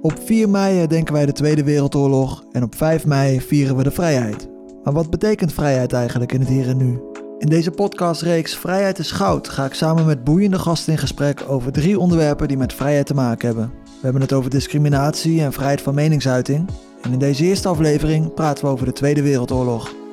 [0.00, 3.90] Op 4 mei denken wij de Tweede Wereldoorlog en op 5 mei vieren we de
[3.90, 4.48] vrijheid.
[4.84, 7.00] Maar wat betekent vrijheid eigenlijk in het hier en nu?
[7.38, 11.72] In deze podcastreeks Vrijheid is Goud ga ik samen met boeiende gasten in gesprek over
[11.72, 13.72] drie onderwerpen die met vrijheid te maken hebben.
[13.84, 16.68] We hebben het over discriminatie en vrijheid van meningsuiting.
[17.02, 20.05] En in deze eerste aflevering praten we over de Tweede Wereldoorlog.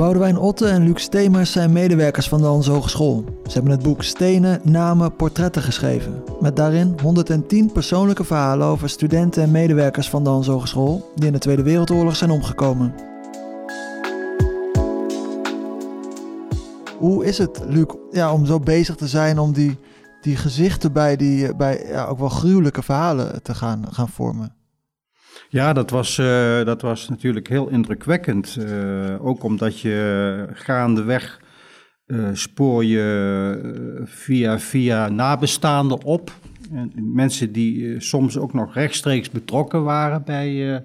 [0.00, 3.24] Boudewijn Otte en Luc Stemers zijn medewerkers van de Hans Hogeschool.
[3.44, 6.22] Ze hebben het boek Stenen, Namen, Portretten geschreven.
[6.40, 11.32] Met daarin 110 persoonlijke verhalen over studenten en medewerkers van de Hans Hogeschool die in
[11.32, 12.94] de Tweede Wereldoorlog zijn omgekomen.
[16.98, 19.78] Hoe is het, Luc, ja, om zo bezig te zijn om die,
[20.20, 24.59] die gezichten bij, die, bij ja, ook wel gruwelijke verhalen te gaan, gaan vormen?
[25.48, 28.56] Ja, dat was, uh, dat was natuurlijk heel indrukwekkend.
[28.60, 31.40] Uh, ook omdat je gaandeweg
[32.06, 36.32] uh, spoor je via, via nabestaanden op.
[36.72, 40.82] En mensen die soms ook nog rechtstreeks betrokken waren bij,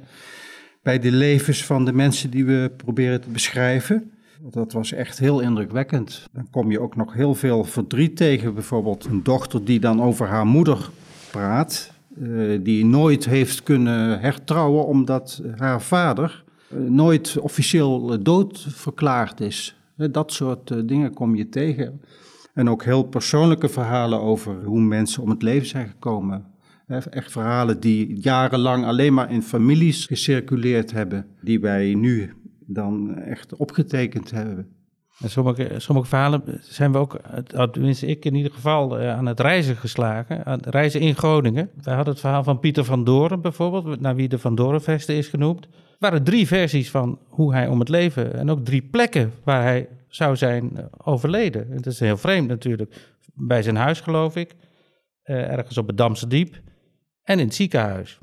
[0.84, 4.12] bij de levens van de mensen die we proberen te beschrijven.
[4.52, 6.30] Dat was echt heel indrukwekkend.
[6.32, 8.54] Dan kom je ook nog heel veel verdriet tegen.
[8.54, 10.90] Bijvoorbeeld een dochter die dan over haar moeder
[11.32, 11.95] praat.
[12.22, 19.80] Uh, die nooit heeft kunnen hertrouwen omdat haar vader uh, nooit officieel dood verklaard is.
[19.96, 22.02] Dat soort dingen kom je tegen.
[22.54, 26.46] En ook heel persoonlijke verhalen over hoe mensen om het leven zijn gekomen.
[27.10, 32.34] Echt verhalen die jarenlang alleen maar in families gecirculeerd hebben, die wij nu
[32.66, 34.68] dan echt opgetekend hebben.
[35.20, 37.20] En sommige, sommige verhalen zijn we ook,
[37.72, 40.46] tenminste ik in ieder geval, eh, aan het reizen geslagen.
[40.46, 41.70] Aan het reizen in Groningen.
[41.82, 45.28] We hadden het verhaal van Pieter van Doren bijvoorbeeld, naar wie de Van Dorenvesten is
[45.28, 45.66] genoemd.
[45.66, 49.62] Er waren drie versies van hoe hij om het leven en ook drie plekken waar
[49.62, 51.72] hij zou zijn eh, overleden.
[51.72, 53.14] Het is heel vreemd natuurlijk.
[53.34, 54.56] Bij zijn huis geloof ik,
[55.22, 56.62] eh, ergens op het Damse Diep
[57.24, 58.20] en in het ziekenhuis.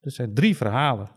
[0.00, 1.08] Er zijn drie verhalen.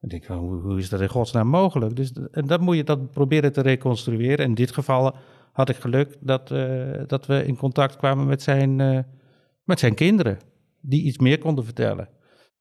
[0.00, 1.96] Ik denk, hoe, hoe is dat in godsnaam mogelijk?
[1.96, 4.46] Dus, en dat moet je dat proberen te reconstrueren.
[4.46, 5.16] In dit geval
[5.52, 8.98] had ik geluk dat, uh, dat we in contact kwamen met zijn, uh,
[9.64, 10.38] met zijn kinderen.
[10.80, 12.08] Die iets meer konden vertellen.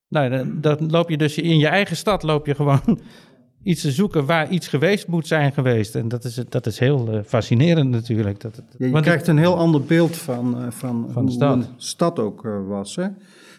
[0.07, 2.81] Nou, dan, dan, loop je dus in je eigen stad loop je gewoon
[3.63, 5.95] iets te zoeken waar iets geweest moet zijn geweest.
[5.95, 8.41] En dat is, dat is heel uh, fascinerend natuurlijk.
[8.41, 11.69] Dat het, ja, je krijgt een heel ander beeld van, van, van de stad.
[11.77, 12.95] stad ook was.
[12.95, 13.07] Hè?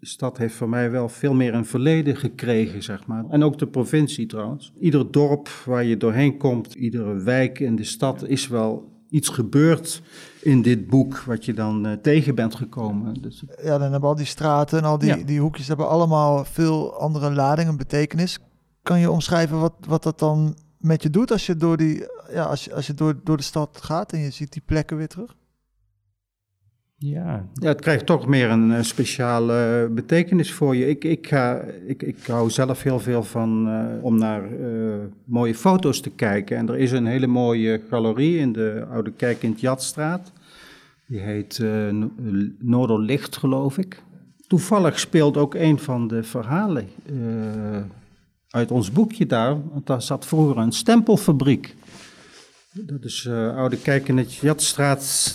[0.07, 3.25] De stad heeft voor mij wel veel meer een verleden gekregen, zeg maar.
[3.29, 4.73] En ook de provincie trouwens.
[4.81, 10.03] Ieder dorp waar je doorheen komt, iedere wijk in de stad is wel iets gebeurd
[10.43, 13.15] in dit boek wat je dan uh, tegen bent gekomen.
[13.15, 13.45] Dus...
[13.63, 15.25] Ja, dan hebben al die straten en al die, ja.
[15.25, 18.39] die hoekjes hebben allemaal veel andere ladingen, betekenis.
[18.83, 22.45] Kan je omschrijven wat, wat dat dan met je doet als je door, die, ja,
[22.45, 25.09] als je, als je door, door de stad gaat en je ziet die plekken weer
[25.09, 25.37] terug?
[26.99, 27.49] Ja.
[27.55, 30.89] het krijgt toch meer een uh, speciale betekenis voor je.
[30.89, 35.55] Ik, ik, ga, ik, ik hou zelf heel veel van uh, om naar uh, mooie
[35.55, 36.57] foto's te kijken.
[36.57, 40.33] En er is een hele mooie galerie in de Oude Kerk in Jatstraat.
[41.07, 41.65] Die heet
[42.59, 44.03] Noorderlicht, geloof ik.
[44.47, 46.89] Toevallig speelt ook een van de verhalen
[48.51, 49.71] uit ons boekje daar.
[49.71, 51.75] Want daar zat vroeger een stempelfabriek.
[52.73, 55.35] Dat is Oude Kerk in de Jatstraat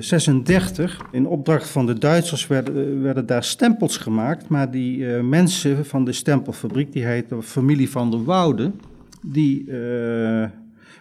[0.00, 1.00] 36.
[1.10, 6.04] In opdracht van de Duitsers werden, werden daar stempels gemaakt, maar die uh, mensen van
[6.04, 8.70] de stempelfabriek, die heette familie van der Woude,
[9.26, 10.44] die uh,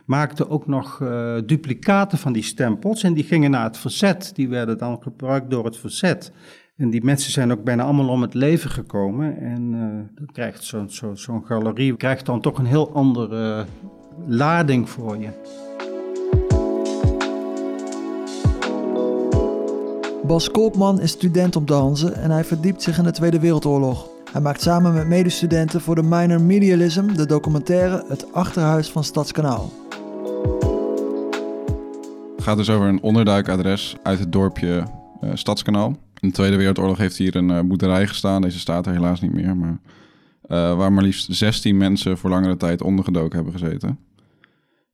[0.06, 0.98] maakten ook nog
[1.46, 4.32] duplicaten van die stempels en die gingen naar het verzet.
[4.36, 6.32] Die werden dan gebruikt door het verzet.
[6.78, 9.38] En die mensen zijn ook bijna allemaal om het leven gekomen.
[9.38, 13.66] En krijgt zo'n zo, zo galerie krijgt dan toch een heel andere
[14.28, 15.30] lading voor je.
[20.28, 24.08] Bas Kolkman is student op de Hanze en hij verdiept zich in de Tweede Wereldoorlog.
[24.32, 29.72] Hij maakt samen met medestudenten voor de minor medialism de documentaire Het Achterhuis van Stadskanaal.
[32.36, 34.84] Het gaat dus over een onderduikadres uit het dorpje
[35.24, 35.88] uh, Stadskanaal.
[36.20, 38.42] In de Tweede Wereldoorlog heeft hier een uh, boerderij gestaan.
[38.42, 39.58] Deze staat er helaas niet meer.
[39.58, 39.80] Maar,
[40.48, 44.00] uh, waar maar liefst 16 mensen voor langere tijd ondergedoken hebben gezeten.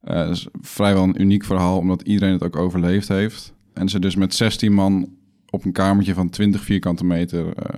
[0.01, 3.53] dat is vrijwel een uniek verhaal, omdat iedereen het ook overleefd heeft.
[3.74, 5.18] En ze dus met 16 man
[5.50, 7.78] op een kamertje van 20 vierkante meter uh,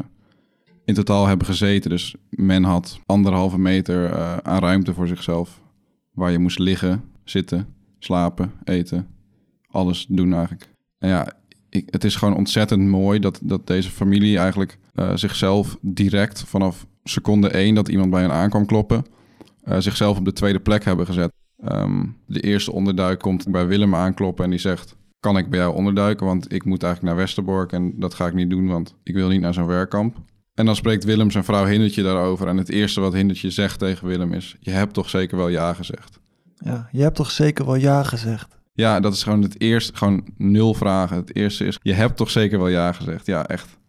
[0.86, 1.90] in totaal hebben gezeten.
[1.90, 5.62] Dus men had anderhalve meter uh, aan ruimte voor zichzelf.
[6.12, 7.68] Waar je moest liggen, zitten,
[8.00, 9.08] slapen, eten.
[9.68, 10.70] Alles doen eigenlijk.
[11.00, 11.34] En ja,
[11.70, 16.86] ik, het is gewoon ontzettend mooi dat, dat deze familie eigenlijk uh, zichzelf direct vanaf
[17.04, 19.06] seconde één dat iemand bij hen aankwam kloppen,
[19.78, 21.32] zichzelf op de tweede plek hebben gezet.
[21.70, 25.76] Um, de eerste onderduik komt bij Willem aankloppen en die zegt: kan ik bij jou
[25.76, 26.26] onderduiken?
[26.26, 29.28] Want ik moet eigenlijk naar Westerbork en dat ga ik niet doen, want ik wil
[29.28, 30.18] niet naar zo'n werkkamp.
[30.54, 32.48] En dan spreekt Willem zijn vrouw Hindertje daarover.
[32.48, 34.56] En het eerste wat Hindertje zegt tegen Willem is...
[34.60, 36.20] je hebt toch zeker wel ja gezegd?
[36.56, 38.60] Ja, je hebt toch zeker wel ja gezegd?
[38.74, 41.18] Ja, dat is gewoon het eerste, gewoon nul vragen.
[41.18, 43.26] Het eerste is, je hebt toch zeker wel ja gezegd?
[43.26, 43.80] Ja, echt.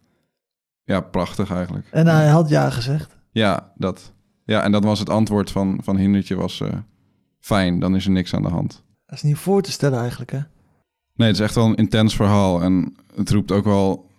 [0.83, 1.87] Ja, prachtig eigenlijk.
[1.91, 3.17] En hij had ja gezegd.
[3.31, 4.13] Ja, dat.
[4.45, 6.69] Ja, en dat was het antwoord van, van Hindertje was eh,
[7.39, 8.83] fijn, dan is er niks aan de hand.
[9.05, 10.39] Dat is niet voor te stellen eigenlijk, hè?
[11.15, 12.61] Nee, het is echt wel een intens verhaal.
[12.61, 14.09] En het roept ook wel,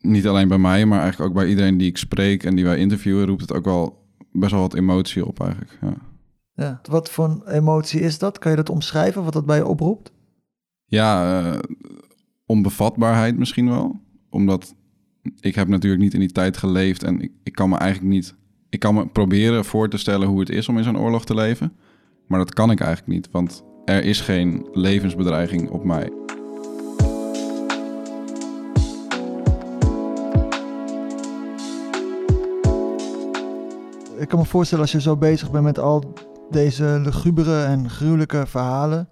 [0.00, 2.78] niet alleen bij mij, maar eigenlijk ook bij iedereen die ik spreek en die wij
[2.78, 5.78] interviewen, roept het ook wel best wel wat emotie op eigenlijk.
[5.80, 5.94] Ja,
[6.54, 6.80] Ja.
[6.90, 8.38] Wat voor een emotie is dat?
[8.38, 10.12] Kan je dat omschrijven, wat dat bij je oproept?
[10.92, 11.58] ja eh,
[12.46, 14.00] onbevatbaarheid misschien wel.
[14.30, 14.74] Omdat
[15.40, 18.34] ik heb natuurlijk niet in die tijd geleefd en ik, ik kan me eigenlijk niet...
[18.68, 21.34] Ik kan me proberen voor te stellen hoe het is om in zo'n oorlog te
[21.34, 21.72] leven.
[22.26, 26.10] Maar dat kan ik eigenlijk niet, want er is geen levensbedreiging op mij.
[34.22, 36.12] Ik kan me voorstellen als je zo bezig bent met al
[36.50, 39.08] deze lugubere en gruwelijke verhalen.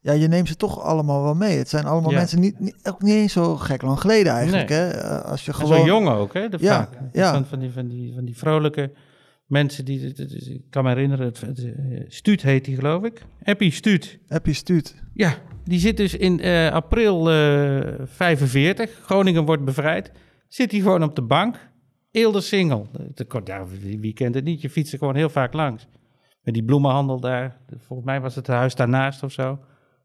[0.00, 1.58] Ja, je neemt ze toch allemaal wel mee.
[1.58, 2.16] Het zijn allemaal Ja.
[2.16, 4.68] mensen niet, niet, ook niet eens zo gek lang geleden eigenlijk.
[4.68, 4.78] Nee.
[4.78, 4.88] Hè?
[4.88, 5.78] Eh, Als je En gewoon...
[5.78, 6.48] zo jong ook, hè?
[6.48, 6.88] De Ja, vaak.
[7.12, 7.32] ja.
[7.32, 8.92] Van, van, die, van, die, van die vrolijke
[9.46, 10.14] mensen die...
[10.54, 13.22] Ik kan me herinneren, het, eh, Stuut heet die, geloof ik.
[13.42, 14.18] Eppie Stuut.
[14.26, 14.94] Heb je stuut?
[15.14, 18.90] Ja, die zit dus in eh, april eh 45.
[19.04, 20.12] Groningen wordt bevrijd.
[20.48, 21.70] Zit hij gewoon op de bank.
[22.12, 22.84] Eelde single.
[23.44, 24.60] Ja, wie, kent het niet?
[24.60, 25.86] Je fietst er gewoon heel vaak langs.
[26.42, 27.56] Met die bloemenhandel daar.
[27.78, 29.58] Volgens mij was het het huis daarnaast of zo.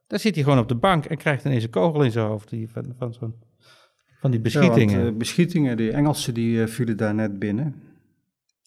[0.07, 2.50] Daar zit hij gewoon op de bank en krijgt ineens een kogel in zijn hoofd.
[2.50, 3.33] Die, van, van, zo'n,
[4.19, 4.89] van die beschietingen.
[4.89, 7.75] Ja, Ja, want, eh, beschietingen, die Engelsen die eh, vielen daar net binnen.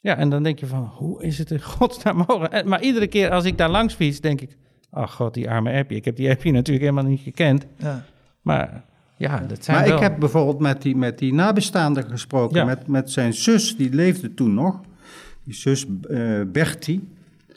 [0.02, 2.52] en dan denk je van, hoe is het in godsnaam mogelijk?
[2.52, 4.56] En- Maar iedere keer als ik daar langs fiets, denk ik...
[4.90, 5.96] Ach god, die arme Appie.
[5.96, 7.66] Ik heb die Appie natuurlijk helemaal niet gekend.
[7.76, 8.04] Ja.
[8.42, 8.84] Maar
[9.20, 9.96] ja, dat zijn Maar wel...
[9.96, 12.64] ik heb bijvoorbeeld met die, met die nabestaande gesproken, Ja.
[12.64, 14.80] met, met zijn zus, die leefde toen nog.
[15.44, 17.08] Die zus eh Bertie.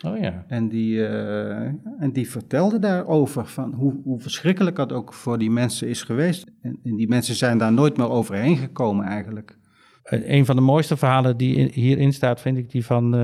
[0.06, 0.44] Oh ja.
[0.48, 1.62] En die, eh,
[2.00, 6.46] en die vertelde daarover, van hoe, hoe verschrikkelijk dat ook voor die mensen is geweest.
[6.62, 9.58] En, en die mensen zijn daar nooit meer overheen gekomen eigenlijk.
[10.04, 13.16] Eh, Een van de mooiste verhalen die in- hierin staat, vind ik die van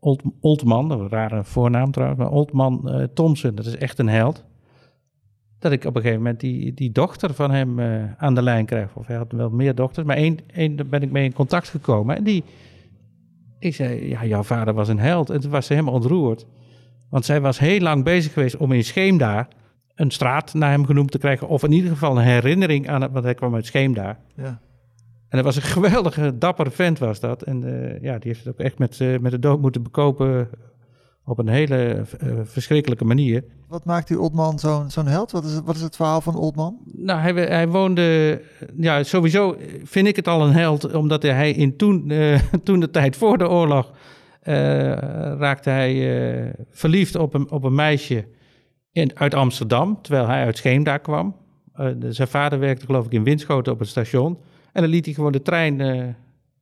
[0.00, 0.90] Old, Oldman.
[0.90, 3.54] Een rare voornaam trouwens, maar Oldman Thompson.
[3.54, 4.44] Dat is echt een held.
[5.58, 8.66] Dat ik op een gegeven moment die, die dochter van hem eh, aan de lijn
[8.66, 8.96] krijg.
[8.96, 11.68] Of hij had wel meer dochters, maar één, één daar ben ik mee in contact
[11.68, 12.16] gekomen.
[12.16, 12.44] En die,
[13.58, 15.30] ik zei, ja, jouw vader was een held.
[15.30, 16.46] En toen was ze helemaal ontroerd.
[17.10, 19.48] Want zij was heel lang bezig geweest om in Scheemda
[19.94, 21.48] een straat naar hem genoemd te krijgen.
[21.48, 24.18] Of in ieder geval een herinnering aan het, want hij kwam uit Scheemda.
[24.36, 24.60] Ja.
[25.28, 27.42] En dat was een geweldige, dappere vent was dat.
[27.42, 30.48] En eh, ja, die heeft het ook echt met, eh, met de dood moeten bekopen
[31.28, 33.44] op een hele eh, verschrikkelijke manier.
[33.66, 35.30] Wat maakt die Oldman zo'n zo'n held?
[35.30, 36.78] Wat is, het, wat is het verhaal van Oldman?
[36.84, 38.40] Nou, hij, hij woonde,
[38.76, 42.90] ja, sowieso vind ik het al een held, omdat hij in toen, eh, toen de
[42.90, 43.92] tijd voor de oorlog
[44.40, 44.54] eh,
[45.38, 48.26] raakte hij verliefd op een, op een meisje
[48.92, 51.36] in, uit Amsterdam, terwijl hij uit Scheemda kwam.
[52.08, 54.38] Zijn vader werkte geloof ik in Winschoten op het station.
[54.72, 55.80] En dan liet hij gewoon de trein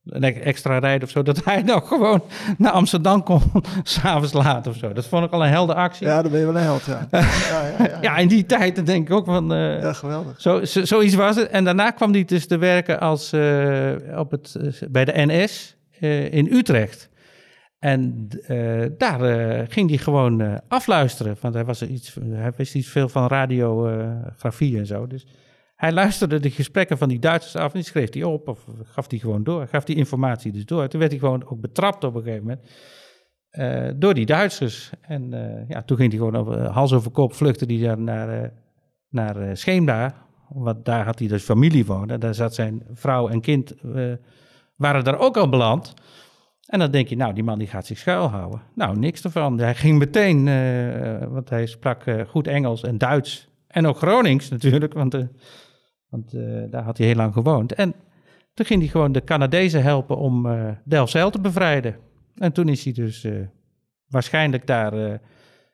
[0.09, 2.23] een extra rijden of zo, dat hij nog gewoon
[2.59, 3.43] naar Amsterdam kon,
[3.83, 4.93] s'avonds laat of zo.
[4.93, 6.07] Dat vond ik al een helde actie.
[6.07, 7.07] Ja, Ja, dan ben je wel een held, ja.
[7.11, 8.17] ja, ja, ja.
[8.17, 9.53] in die tijd denk ik ook van...
[9.53, 10.41] eh, Ja, geweldig.
[10.41, 11.49] zo, zo, zoiets was het.
[11.49, 15.77] En daarna kwam hij dus te werken als, eh, op het, eh, bij de NS
[16.31, 17.09] in Utrecht.
[17.79, 18.29] En
[18.99, 19.21] daar
[19.69, 21.37] ging hij gewoon afluisteren.
[21.41, 25.07] Want hij, was er iets, hij wist iets veel van radiografie en zo.
[25.07, 25.27] Dus
[25.77, 28.49] hij luisterde de gesprekken van die Duitsers af en die schreef hij op.
[28.49, 29.67] Of gaf hij gewoon door.
[29.67, 30.89] Gaf die informatie dus door.
[30.89, 32.69] Toen werd hij gewoon ook betrapt op een gegeven moment.
[33.51, 34.91] eh, door die Duitsers.
[35.01, 38.43] En eh, ja, toen ging hij gewoon over, hals over kop vluchtte hij daar naar,
[38.43, 38.49] eh,
[39.09, 40.15] naar eh, Scheemda.
[40.49, 42.21] Want daar had hij dus familie wonen.
[42.21, 44.13] Daar zat zijn vrouw en kind, eh,
[44.77, 45.95] waren daar ook al beland.
[46.67, 48.63] En dan denk je, nou, die man die gaat zich schuilhouden.
[48.75, 49.59] Nou, niks ervan.
[49.59, 53.49] Hij ging meteen, eh, want hij sprak eh, goed Engels en Duits.
[53.69, 55.21] En ook Gronings natuurlijk, want, eh,
[56.17, 57.73] want eh, daar had hij heel lang gewoond.
[57.73, 57.95] En
[58.55, 61.97] toen ging hij gewoon de Canadezen helpen om eh Delfzijl te bevrijden.
[62.35, 63.33] En toen is hij dus eh,
[64.09, 65.21] waarschijnlijk daar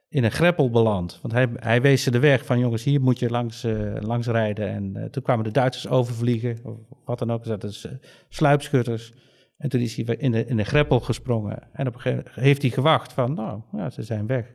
[0.09, 1.19] in een greppel beland.
[1.23, 3.67] Want hij, hij wees ze de weg van, jongens, hier moet je langs,
[4.01, 4.69] langs rijden.
[4.69, 7.61] En toen kwamen de Duitsers overvliegen, of wat dan ook.
[7.61, 7.93] Dus, eh,
[8.29, 9.15] sluipschutters.
[9.57, 11.63] En toen is hij in de, in de greppel gesprongen.
[11.73, 14.55] En op een gegeven moment heeft hij gewacht van, nou, ja, ze zijn weg.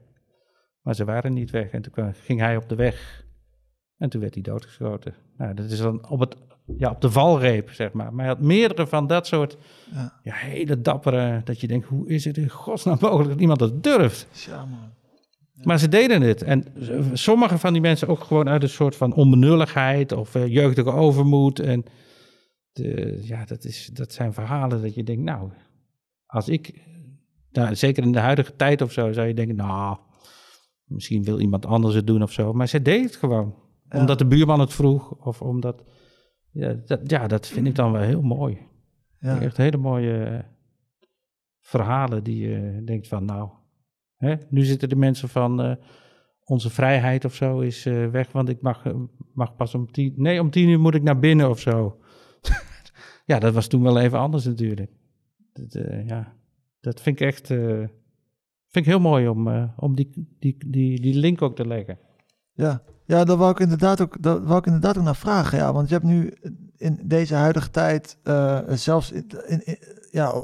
[0.82, 1.72] Maar ze waren niet weg.
[1.72, 3.26] En toen ging hij op de weg.
[3.98, 5.16] En toen werd hij doodgeschoten.
[5.38, 6.36] Nou, dat is dan op, het,
[6.78, 8.14] ja, op de valreep, zeg maar.
[8.14, 9.58] Maar hij had meerdere van dat soort
[9.94, 10.14] Ja.
[10.24, 11.42] ja, hele dappere...
[11.44, 14.48] Dat je denkt, hoe is het in godsnaam mogelijk dat iemand dat durft?
[14.50, 14.96] Man.
[15.64, 16.42] Maar ze deden het.
[16.42, 16.66] En
[17.14, 21.60] sommige van die mensen ook gewoon uit een soort van onbenulligheid of uh, jeugdige overmoed.
[21.60, 21.86] En
[22.72, 25.52] de, ja, dat, is, dat zijn verhalen dat je denkt, nou,
[26.26, 26.82] als ik,
[27.52, 29.98] nou, zeker in de huidige tijd of zo, zou je denken, nou,
[30.86, 32.54] misschien wil iemand anders het doen of zo.
[32.54, 33.56] Maar ze deed het gewoon.
[33.90, 35.84] Omdat de buurman het vroeg of omdat,
[36.52, 38.58] ja dat, ja, dat vind ik dan wel heel mooi.
[39.20, 39.42] Ja.
[39.42, 40.44] Echt hele mooie eh,
[41.62, 43.50] verhalen die je denkt van, nou,
[44.16, 45.76] hè, nu zitten de mensen van uh,
[46.44, 48.84] onze vrijheid of zo is uh, weg, want ik mag,
[49.34, 52.00] mag pas om tien, nee, om tien uur moet ik naar binnen of zo.
[53.26, 54.92] ja, dat was toen wel even anders natuurlijk.
[55.54, 56.34] Dat, uh, ja,
[56.80, 61.42] dat vind ik echt vind ik heel mooi om, om die, die, die, die link
[61.42, 62.00] ook te leggen.
[62.54, 65.58] Ja, ja, daar wou ik inderdaad ook, daar wou ik inderdaad ook naar vragen.
[65.58, 66.34] Ja, want je hebt nu
[66.78, 69.78] in deze huidige tijd, uh, zelfs in,
[70.12, 70.44] ja,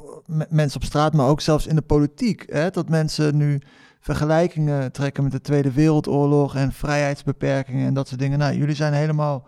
[0.49, 3.61] mensen op straat, maar ook zelfs in de politiek, hè, dat mensen nu
[3.99, 8.39] vergelijkingen trekken met de Tweede Wereldoorlog en vrijheidsbeperkingen en dat soort dingen.
[8.39, 9.47] Nou, jullie zijn helemaal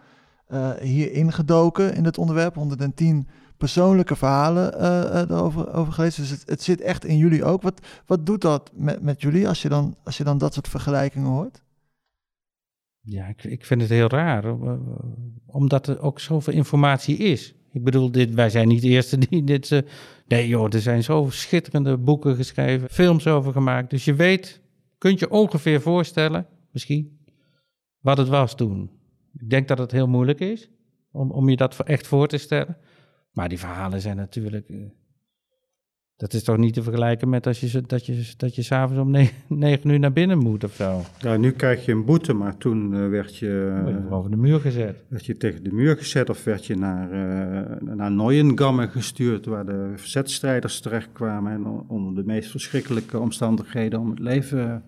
[0.50, 6.22] uh, hier ingedoken in het onderwerp, 110 persoonlijke verhalen uh, erover over gelezen.
[6.22, 7.62] Dus het, het, zit echt in jullie ook.
[7.62, 10.68] Wat, wat doet dat met, met jullie als je, dan, als je dan dat soort
[10.68, 11.62] vergelijkingen hoort?
[13.06, 14.56] Ja, ik, ik vind het heel raar,
[15.46, 17.56] omdat er ook zoveel informatie is.
[17.72, 19.72] Ik bedoel, dit, wij zijn niet de eerste die dit...
[19.72, 19.80] Uh,
[20.28, 23.90] nee joh, er zijn zo schitterende boeken geschreven, films over gemaakt.
[23.90, 24.62] Dus je weet,
[24.98, 27.20] kunt je ongeveer voorstellen, misschien,
[28.00, 28.90] wat het was toen.
[29.38, 30.70] Ik denk dat het heel moeilijk is
[31.12, 32.78] om, om je dat echt voor te stellen.
[33.32, 34.72] Maar die verhalen zijn natuurlijk...
[36.18, 39.12] dat is toch niet te vergelijken met als je, dat je, dat je s'avonds om
[39.48, 41.02] negen, uur naar binnen moet of zo.
[41.20, 43.84] Ja, nu krijg je een boete, maar toen uh, werd je...
[43.88, 45.04] Uh, over de muur gezet.
[45.08, 49.66] Werd je tegen de muur gezet of werd je naar, uh, naar Neuengamme gestuurd, waar
[49.66, 54.84] de verzetstrijders terechtkwamen en onder de meest verschrikkelijke omstandigheden om het leven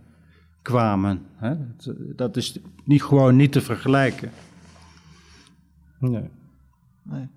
[0.61, 1.21] kwamen.
[1.35, 1.55] Hè?
[1.77, 4.31] Dat, dat is niet gewoon niet te vergelijken.
[5.99, 6.29] Nee.
[7.03, 7.27] nee.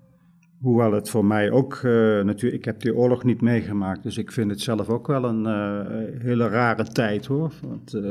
[0.61, 1.81] Hoewel het voor mij ook, uh,
[2.23, 5.43] natuurlijk, ik heb die oorlog niet meegemaakt, dus ik vind het zelf ook wel een
[5.43, 7.53] uh, hele rare tijd hoor.
[7.61, 8.03] Want uh,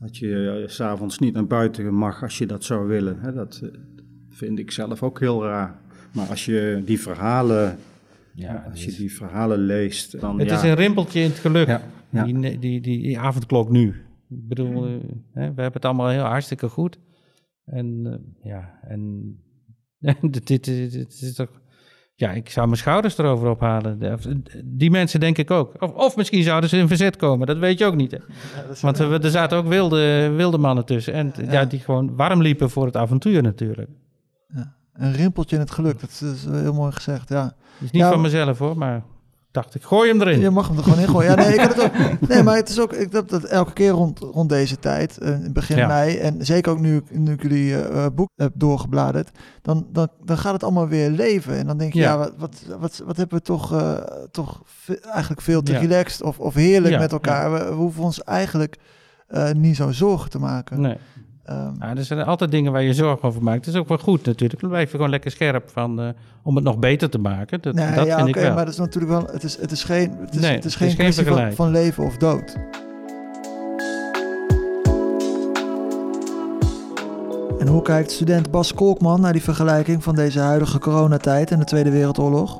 [0.00, 3.62] dat je s s'avonds niet naar buiten mag als je dat zou willen, hè, dat
[4.28, 5.78] vind ik zelf ook heel raar.
[6.12, 7.76] Maar als je die verhalen,
[8.34, 10.56] ja, als je die verhalen leest, dan Het ja.
[10.56, 12.24] is een rimpeltje in het geluk, ja, ja.
[12.24, 13.88] Die, die, die, die, avondklok nu.
[14.30, 14.82] Ik bedoel,
[15.32, 16.98] hè, we hebben het allemaal heel hartstikke goed.
[17.64, 19.36] En ja, en
[20.20, 21.48] dit, dit, dit, is toch...
[22.16, 24.18] Ja, ik zou mijn schouders erover ophalen.
[24.64, 25.82] Die mensen denk ik ook.
[25.82, 28.10] Of, of misschien zouden ze in verzet komen, dat weet je ook niet.
[28.10, 28.18] Hè?
[28.54, 31.12] Ja, Want er, er zaten ook wilde, wilde mannen tussen.
[31.12, 31.52] En ja.
[31.52, 31.64] ja.
[31.64, 33.90] die gewoon warm liepen voor het avontuur natuurlijk.
[34.54, 34.76] Ja.
[34.92, 37.42] Een rimpeltje in het geluk, dat is heel mooi gezegd, ja.
[37.42, 39.02] Dat is niet van mezelf hoor, maar
[39.54, 40.40] dacht ik, gooi hem erin.
[40.40, 41.30] Je mag hem er gewoon in gooien.
[41.30, 41.92] Ja, nee, ik had het ook,
[42.28, 45.36] nee maar het is ook, ik heb dat elke keer rond, rond deze tijd, uh,
[45.50, 45.86] begin ja.
[45.86, 49.30] mei, en zeker ook nu, nu ik jullie uh, boek heb doorgebladerd,
[49.62, 51.56] dan, dan, dan gaat het allemaal weer leven.
[51.56, 53.96] En dan denk je, ja, ja wat, wat, wat, wat hebben we toch, uh,
[54.30, 54.62] toch
[55.12, 55.78] eigenlijk veel te ja.
[55.78, 57.52] relaxed of, of heerlijk met elkaar.
[57.52, 58.76] We, we, hoeven ons eigenlijk
[59.52, 60.80] niet zo zorgen te maken.
[60.80, 60.96] Nee.
[61.50, 63.64] Um, ja, er zijn altijd dingen waar je zorgen over maakt.
[63.64, 64.60] Dat is ook wel goed natuurlijk.
[64.60, 66.08] Dan blijf je gewoon lekker scherp van, uh,
[66.42, 67.60] om het nog beter te maken.
[67.60, 68.54] Dat, nee, dat ja, vind okay, ik wel.
[68.54, 70.76] Maar dat is natuurlijk wel, het is, het is geen, het is, nee, het is
[70.76, 72.56] geen, het is geen van, van, leven of dood.
[77.58, 81.64] En hoe kijkt student Bas Kolkman naar die vergelijking van deze huidige coronatijd en de
[81.64, 82.58] Tweede Wereldoorlog?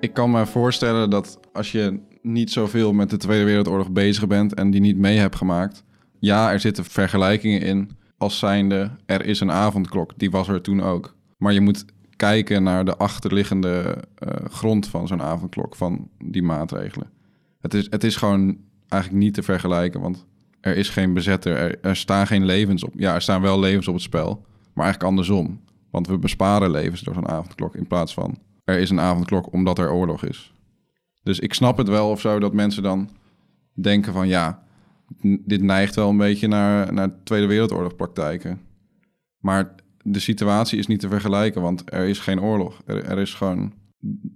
[0.00, 4.54] Ik kan me voorstellen dat als je niet zoveel met de Tweede Wereldoorlog bezig bent
[4.54, 5.84] en die niet mee hebt gemaakt,
[6.24, 10.82] ja, er zitten vergelijkingen in als zijnde er is een avondklok, die was er toen
[10.82, 11.14] ook.
[11.36, 11.84] Maar je moet
[12.16, 17.10] kijken naar de achterliggende uh, grond van zo'n avondklok, van die maatregelen.
[17.60, 18.56] Het is, het is gewoon
[18.88, 20.26] eigenlijk niet te vergelijken, want
[20.60, 22.92] er is geen bezetter, er, er staan geen levens op.
[22.96, 25.60] Ja, er staan wel levens op het spel, maar eigenlijk andersom.
[25.90, 29.78] Want we besparen levens door zo'n avondklok in plaats van er is een avondklok omdat
[29.78, 30.52] er oorlog is.
[31.22, 33.10] Dus ik snap het wel of zo dat mensen dan
[33.72, 34.63] denken van ja,
[35.20, 38.60] dit neigt wel een beetje naar, naar Tweede Wereldoorlog praktijken.
[39.38, 42.82] Maar de situatie is niet te vergelijken, want er is geen oorlog.
[42.86, 43.72] Er, is gewoon...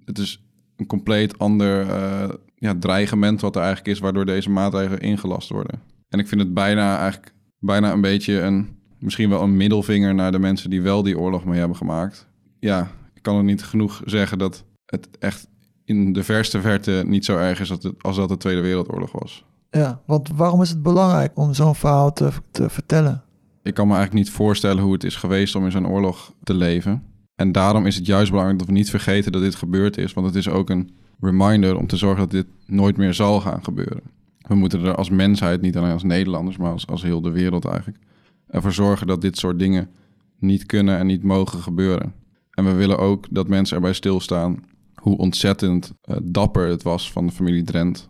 [0.05, 0.45] Het is
[0.77, 4.03] een compleet ander uh, ja, dreigement wat er eigenlijk is...
[4.03, 5.81] waardoor deze maatregelen ingelast worden.
[6.09, 8.69] En ik vind het bijna eigenlijk bijna een beetje een...
[8.99, 12.29] misschien wel een middelvinger naar de mensen die wel die oorlog mee hebben gemaakt.
[12.59, 15.49] Ja, ik kan er niet genoeg zeggen dat het echt
[15.85, 19.45] in de verste verte niet zo erg is als dat de Tweede Wereldoorlog was.
[19.71, 23.23] Ja, want waarom is het belangrijk om zo'n verhaal te, te vertellen?
[23.63, 26.55] Ik kan me eigenlijk niet voorstellen hoe het is geweest om in zo'n oorlog te
[26.55, 27.03] leven.
[27.35, 30.13] En daarom is het juist belangrijk dat we niet vergeten dat dit gebeurd is.
[30.13, 33.65] Want het is ook een reminder om te zorgen dat dit nooit meer zal gaan
[33.65, 34.03] gebeuren.
[34.39, 37.65] we moeten er als mensheid, niet alleen als Nederlanders, maar als, als heel de wereld
[37.65, 37.99] eigenlijk,
[38.47, 39.91] ervoor zorgen dat dit soort dingen
[40.39, 42.13] niet kunnen en niet mogen gebeuren.
[42.51, 47.27] En we willen ook dat mensen erbij stilstaan hoe ontzettend uh, dapper het was van
[47.27, 48.09] de familie Drent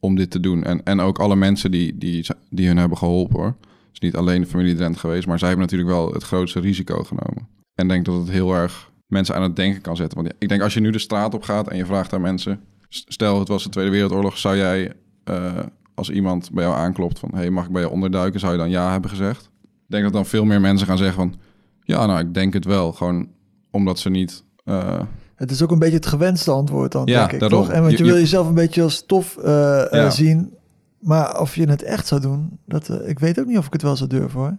[0.00, 0.64] om dit te doen.
[0.64, 3.56] En, en ook alle mensen die, die, die hun hebben geholpen hoor.
[3.60, 6.60] Het is niet alleen de familie Drent geweest, maar zij hebben natuurlijk wel het grootste
[6.60, 7.48] risico genomen.
[7.74, 10.22] En denk dat het heel erg mensen aan het denken kan zetten.
[10.22, 12.60] Want ik denk als je nu de straat op gaat en je vraagt aan mensen...
[12.88, 14.92] Stel, het was de Tweede Wereldoorlog, zou jij
[15.30, 15.58] uh,
[15.94, 17.30] als iemand bij jou aanklopt van...
[17.34, 18.40] hey, mag ik bij je onderduiken?
[18.40, 19.50] Zou je dan ja hebben gezegd?
[19.62, 21.34] Ik denk dat dan veel meer mensen gaan zeggen van...
[21.82, 22.92] ja, nou, ik denk het wel.
[22.92, 23.28] Gewoon
[23.70, 24.44] omdat ze niet...
[24.64, 25.00] Uh,
[25.36, 27.62] het is ook een beetje het gewenste antwoord dan, ja, denk ik, daarom.
[27.62, 27.70] toch?
[27.72, 30.54] En want je, Je- wil je- jezelf een beetje als tof eh, eh, zien.
[31.00, 33.72] Maar of je het echt zou doen, dat, eh, ik weet ook niet of ik
[33.72, 34.56] het wel zou durven, hoor.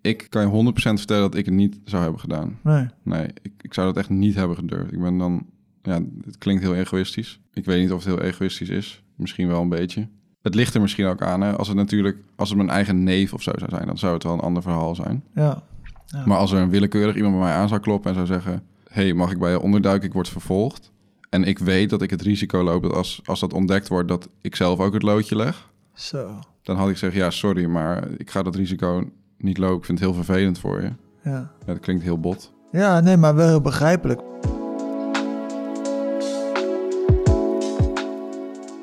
[0.00, 2.58] ik kan je 100% vertellen dat ik het niet zou hebben gedaan.
[2.62, 2.86] Nee.
[3.02, 4.92] Nee, ik, ik zou dat echt niet hebben gedurfd.
[4.92, 5.46] Ik ben dan...
[5.82, 7.40] Ja, het klinkt heel egoïstisch.
[7.52, 9.02] Ik weet niet of het heel egoïstisch is.
[9.16, 10.08] Misschien wel een beetje.
[10.42, 11.40] Het ligt er misschien ook aan.
[11.40, 11.56] Hè?
[11.56, 12.16] Als het natuurlijk...
[12.36, 13.86] Als het mijn eigen neef of zo zou zijn...
[13.86, 15.22] dan zou het wel een ander verhaal zijn.
[15.34, 15.62] Ja.
[16.06, 16.22] Ja.
[16.26, 18.10] Maar als er een willekeurig iemand bij mij aan zou kloppen...
[18.10, 18.62] en zou zeggen...
[18.94, 20.08] hey, mag ik bij je onderduiken?
[20.08, 20.92] Ik word vervolgd.
[21.30, 22.82] En ik weet dat ik het risico loop...
[22.82, 24.08] dat als, als dat ontdekt wordt...
[24.08, 25.72] dat ik zelf ook het loodje leg...
[25.94, 26.38] Zo.
[26.62, 27.14] dan had ik gezegd...
[27.14, 29.76] ja, sorry, maar ik ga dat risico niet lopen.
[29.76, 30.92] Ik vind het heel vervelend voor je.
[31.22, 31.30] Ja.
[31.30, 32.52] Ja, dat klinkt heel bot.
[32.72, 34.20] Ja, nee, maar wel heel begrijpelijk.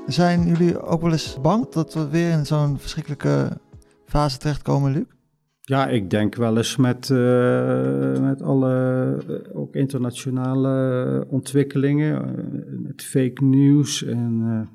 [0.08, 3.58] Zijn jullie ook wel eens bang dat we weer in zo'n verschrikkelijke
[4.06, 5.04] fase terechtkomen, Luc?
[5.62, 8.74] Ja, ik denk wel eens met, eh, met alle
[9.28, 14.68] eh, ook internationale ontwikkelingen, eh, met fake news en eh,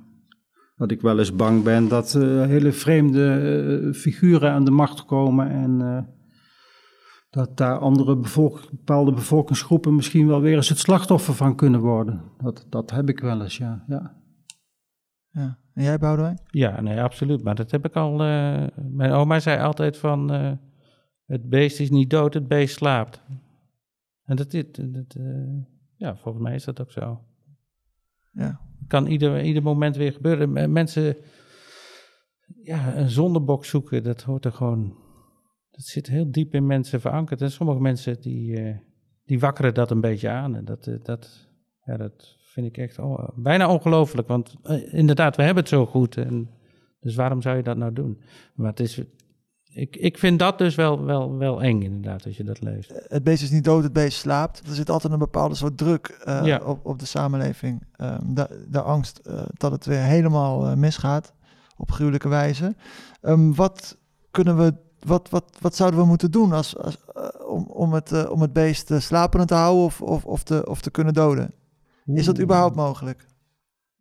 [0.77, 5.51] dat ik wel eens bang ben dat eh, hele vreemde figuren aan de macht komen
[5.51, 6.03] en eh,
[7.31, 12.23] dat daar andere bevolk, bepaalde bevolkingsgroepen misschien wel weer eens het slachtoffer van kunnen worden.
[12.43, 13.85] Dat, dat heb ik wel eens, ja.
[13.89, 14.15] ja.
[15.31, 15.59] Ja.
[15.75, 16.39] En jij, Boudewijn?
[16.47, 17.43] Ja, nee, absoluut.
[17.45, 18.13] Maar dat heb ik al.
[18.23, 20.31] eh, mijn oma zei altijd van.
[21.27, 23.23] Het beest is niet dood, het beest slaapt.
[24.25, 25.63] En dat, dit, dat, eh,
[25.97, 27.21] ja, volgens mij is dat ook zo.
[28.33, 28.61] Ja.
[28.87, 30.73] kan ieder, ieder moment weer gebeuren.
[30.73, 31.17] Mensen,
[32.63, 35.05] ja, een zondebok zoeken, dat hoort er gewoon.
[35.71, 37.41] Dat zit heel diep in mensen verankerd.
[37.41, 38.77] En sommige mensen die, eh,
[39.25, 40.57] die wakkeren dat een beetje aan.
[40.57, 41.49] En dat, eh, dat,
[41.85, 44.29] ja, dat vind ik echt oh, bijna ongelooflijk.
[44.29, 44.55] Want
[44.91, 46.17] inderdaad, we hebben het zo goed.
[46.17, 46.51] En,
[47.01, 48.23] dus waarom zou je dat nou doen?
[48.55, 49.03] Maar het is.
[49.77, 52.93] Ik, ik vind dat dus wel, wel, wel eng, inderdaad, als je dat leest.
[53.09, 54.63] Het beest is niet dood, het beest slaapt.
[54.69, 56.61] Er zit altijd een bepaalde soort druk eh, Ja.
[56.65, 57.83] op, op de samenleving.
[57.97, 61.33] Ehm, de, de angst eh, dat het weer helemaal eh, misgaat
[61.77, 62.75] op gruwelijke wijze.
[63.21, 63.97] Ehm, wat
[64.31, 68.13] kunnen we, wat, wat, wat zouden we moeten doen als, als, eh, om, om, het,
[68.13, 71.15] eh, om het beest uh, slapende te houden of, of, of, te, of te kunnen
[71.15, 71.55] doden?
[72.07, 73.27] Is dat überhaupt mogelijk?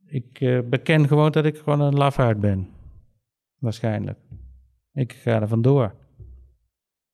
[0.08, 2.68] Ik eh, beken gewoon dat ik gewoon een lafaard ben.
[3.60, 4.18] Waarschijnlijk.
[4.95, 5.93] Ik ga er vandoor.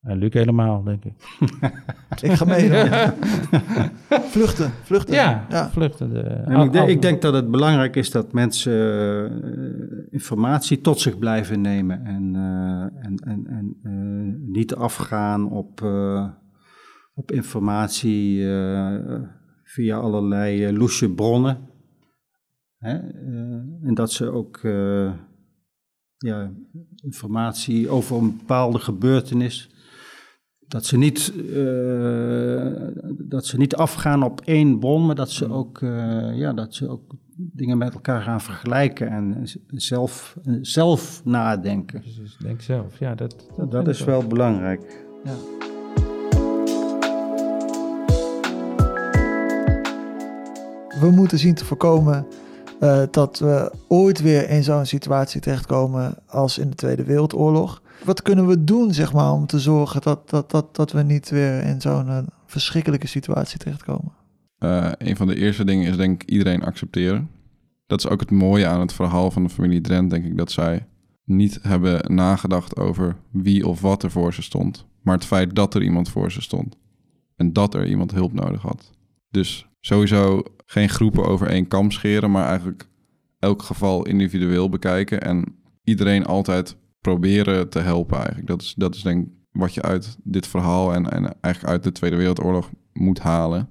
[0.01, 1.13] En Luc helemaal, denk ik.
[2.21, 2.69] Ik ga mee.
[2.69, 2.87] dan.
[4.33, 5.13] vluchten, vluchten.
[5.13, 5.69] Ja, ja.
[5.69, 6.19] vluchtende.
[6.21, 11.17] En ik, denk, ik denk dat het belangrijk is dat mensen eh, informatie tot zich
[11.17, 16.27] blijven nemen en, eh, en, en, en eh, niet afgaan op, eh,
[17.13, 19.21] op informatie eh,
[19.63, 21.57] via allerlei uh, loesje bronnen.
[22.77, 22.93] Hè?
[22.93, 25.11] Uh, en dat ze ook uh,
[26.25, 26.51] ja,
[27.03, 29.69] informatie over een bepaalde gebeurtenis
[30.71, 32.71] dat ze niet, uh,
[33.17, 36.89] dat ze niet afgaan op één bron, maar dat ze ook, uh, ja, dat ze
[36.89, 42.01] ook dingen met elkaar gaan vergelijken en zelf, zelf nadenken.
[42.01, 45.05] Dus denk zelf, ja, dat, dat, dat is wel belangrijk.
[45.23, 45.36] Ja.
[50.99, 52.25] We moeten zien te voorkomen
[52.81, 57.81] uh, dat we ooit weer in zo'n situatie terechtkomen als in de Tweede Wereldoorlog.
[58.03, 61.29] Wat kunnen we doen, zeg maar, om te zorgen dat, dat, dat, dat we niet
[61.29, 64.11] weer in zo'n uh, verschrikkelijke situatie terechtkomen?
[64.59, 67.29] Uh, een van de eerste dingen is denk ik iedereen accepteren.
[67.87, 70.51] Dat is ook het mooie aan het verhaal van de familie Drent, denk ik, dat
[70.51, 70.85] zij
[71.23, 74.85] niet hebben nagedacht over wie of wat er voor ze stond.
[75.01, 76.77] Maar het feit dat er iemand voor ze stond.
[77.35, 78.91] En dat er iemand hulp nodig had.
[79.29, 82.87] Dus sowieso geen groepen over één kam scheren, maar eigenlijk
[83.39, 85.21] elk geval individueel bekijken.
[85.21, 88.47] En iedereen altijd proberen te helpen eigenlijk.
[88.47, 91.83] Dat is, dat is denk ik wat je uit dit verhaal en, en eigenlijk uit
[91.83, 93.69] de Tweede Wereldoorlog moet halen.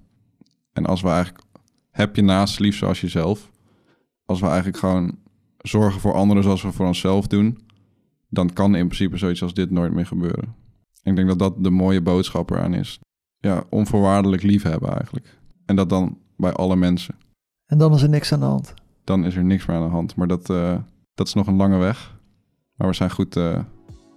[0.72, 1.44] En als we eigenlijk,
[1.90, 3.50] heb je naast lief zoals jezelf.
[4.24, 5.18] Als we eigenlijk gewoon
[5.58, 7.58] zorgen voor anderen zoals we voor onszelf doen,
[8.28, 10.54] dan kan in principe zoiets als dit nooit meer gebeuren.
[11.02, 12.98] En ik denk dat dat de mooie boodschap eraan is.
[13.38, 15.39] Ja, onvoorwaardelijk lief hebben eigenlijk.
[15.70, 17.14] En dat dan bij alle mensen.
[17.66, 18.74] En dan is er niks aan de hand.
[19.04, 20.16] Dan is er niks meer aan de hand.
[20.16, 20.76] Maar dat, uh,
[21.14, 22.18] dat is nog een lange weg.
[22.74, 23.58] Maar we zijn goed, uh,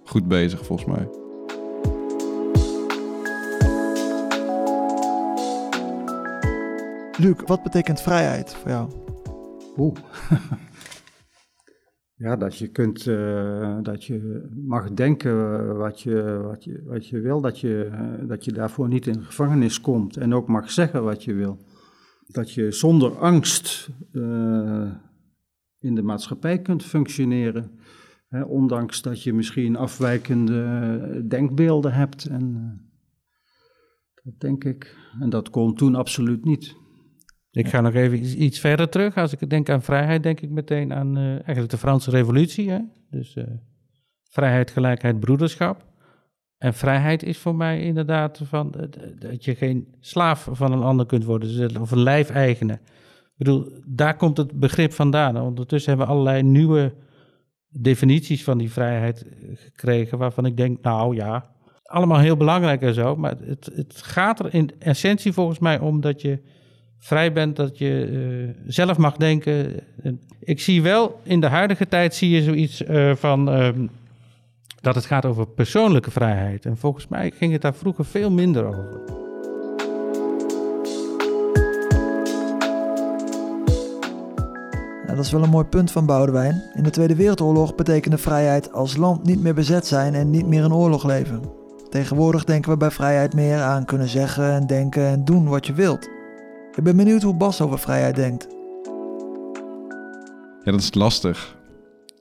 [0.04, 1.08] goed bezig volgens mij.
[7.16, 8.90] Luc, wat betekent vrijheid voor jou?
[9.76, 9.96] Oeh.
[12.16, 17.20] ja, dat je kunt, uh, dat je mag denken wat je, wat je, wat je
[17.20, 20.70] wil, dat je, uh, dat je daarvoor niet in de gevangenis komt en ook mag
[20.70, 21.58] zeggen wat je wil.
[22.26, 23.90] Dat je zonder angst
[25.78, 27.70] in de maatschappij kunt functioneren,
[28.28, 32.24] hè, ondanks dat je misschien afwijkende denkbeelden hebt.
[32.24, 32.52] En
[34.22, 36.76] dat denk ik, en dat kon toen absoluut niet.
[37.54, 39.16] Ik ga nog even iets verder terug.
[39.16, 42.70] Als ik denk aan vrijheid, denk ik meteen aan uh, eigenlijk de Franse Revolutie.
[42.70, 42.78] Hè?
[43.10, 43.44] Dus uh,
[44.30, 45.84] vrijheid, gelijkheid, broederschap.
[46.58, 48.74] En vrijheid is voor mij inderdaad van,
[49.18, 52.72] dat je geen slaaf van een ander kunt worden, dus, of een lijfeigene.
[52.72, 55.40] Ik bedoel, daar komt het begrip vandaan.
[55.40, 56.94] Ondertussen hebben we allerlei nieuwe
[57.68, 61.50] definities van die vrijheid gekregen, waarvan ik denk, nou ja,
[61.82, 63.16] allemaal heel belangrijk en zo.
[63.16, 66.42] Maar het, het gaat er in essentie volgens mij om dat je
[67.04, 69.80] vrij bent, dat je uh, zelf mag denken.
[70.40, 73.68] Ik zie wel, in de huidige tijd zie je zoiets uh, van uh,
[74.80, 76.66] dat het gaat over persoonlijke vrijheid.
[76.66, 79.00] En volgens mij ging het daar vroeger veel minder over.
[85.06, 86.62] Dat is wel een mooi punt van Boudewijn.
[86.74, 90.64] In de Tweede Wereldoorlog betekende vrijheid als land niet meer bezet zijn en niet meer
[90.64, 91.40] in oorlog leven.
[91.90, 95.72] Tegenwoordig denken we bij vrijheid meer aan kunnen zeggen en denken en doen wat je
[95.72, 96.13] wilt.
[96.76, 98.46] Ik ben benieuwd hoe Bas over vrijheid denkt.
[100.64, 101.56] Ja, dat is lastig.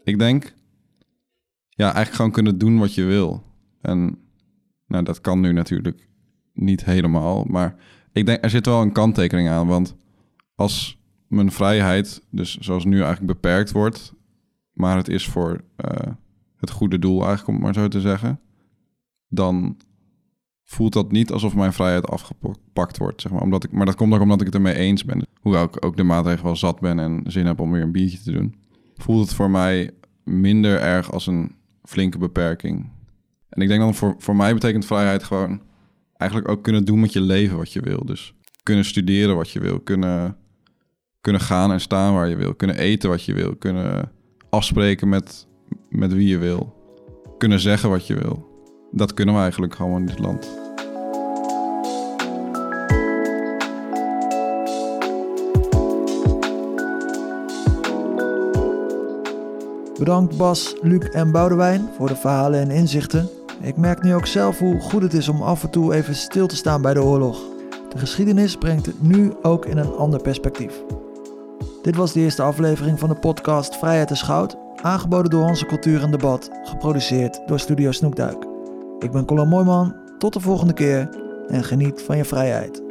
[0.04, 0.54] Ik denk,
[1.70, 3.44] ja, eigenlijk gewoon kunnen doen wat je wil.
[3.82, 4.18] En
[4.88, 6.08] nou, dat kan nu natuurlijk
[6.54, 7.44] niet helemaal.
[7.44, 7.76] Maar
[8.12, 9.68] ik denk, er zit wel een kanttekening aan.
[9.68, 9.96] Want
[10.56, 14.14] als mijn vrijheid, dus zoals nu eigenlijk beperkt wordt,
[14.74, 16.14] maar het is voor uh,
[16.56, 18.40] het goede doel eigenlijk, om het maar zo te zeggen,
[19.28, 19.78] dan
[20.74, 23.22] voelt dat niet alsof mijn vrijheid afgepakt wordt.
[23.22, 23.42] Zeg maar.
[23.42, 25.28] Omdat ik, maar dat komt ook omdat ik het ermee eens ben.
[25.42, 28.20] Hoewel ik ook de maatregelen wel zat ben en zin heb om weer een biertje
[28.20, 28.56] te doen,
[28.96, 29.92] voelt het voor mij
[30.24, 32.90] minder erg als een flinke beperking.
[33.50, 35.62] En ik denk dan voor, voor mij betekent vrijheid gewoon
[36.18, 38.06] eigenlijk ook kunnen doen met je leven wat je wil.
[38.06, 38.34] Dus
[38.64, 40.38] kunnen studeren wat je wil, kunnen,
[41.22, 44.12] kunnen gaan en staan waar je wil, kunnen eten wat je wil, kunnen
[44.50, 45.48] afspreken met,
[45.90, 46.74] met wie je wil,
[47.38, 48.53] kunnen zeggen wat je wil.
[48.96, 50.50] Dat kunnen we eigenlijk gewoon in dit land.
[60.00, 63.30] Bedankt Bas, Luc en Boudewijn voor de verhalen en inzichten.
[63.62, 66.48] Ik merk nu ook zelf hoe goed het is om af en toe even stil
[66.48, 67.42] te staan bij de oorlog.
[67.90, 70.84] De geschiedenis brengt het nu ook in een ander perspectief.
[71.82, 76.04] Dit was de eerste aflevering van de podcast Vrijheid is Goud, aangeboden door Onze Cultuur
[76.04, 78.43] en Debat, geproduceerd door Studio Snoekduik.
[79.04, 81.10] Ik ben Colin Mooiman, tot de volgende keer
[81.48, 82.83] en geniet van je vrijheid.